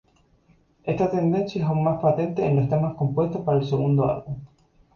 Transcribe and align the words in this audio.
Esta 0.81 1.11
tendencia 1.11 1.61
es 1.61 1.67
aún 1.67 1.83
más 1.83 2.01
patente 2.01 2.43
en 2.43 2.55
los 2.55 2.67
temas 2.67 2.95
compuestos 2.95 3.43
para 3.43 3.59
el 3.59 3.65
segundo 3.67 4.09
álbum. 4.09 4.37